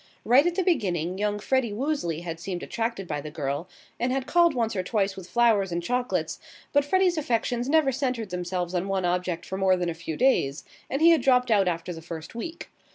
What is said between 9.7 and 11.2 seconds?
than a few days, and he